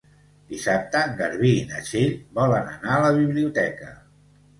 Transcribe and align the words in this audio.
Dissabte 0.51 1.01
en 1.07 1.11
Garbí 1.19 1.51
i 1.57 1.67
na 1.73 1.81
Txell 1.89 2.15
volen 2.39 2.71
anar 2.71 2.95
a 2.95 3.05
la 3.05 3.13
biblioteca. 3.19 3.93